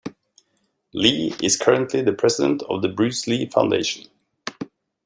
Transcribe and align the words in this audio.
Lee 0.95 1.35
is 1.43 1.55
currently 1.57 2.01
the 2.01 2.11
president 2.11 2.63
of 2.63 2.81
the 2.81 2.89
Bruce 2.89 3.27
Lee 3.27 3.47
Foundation. 3.47 4.09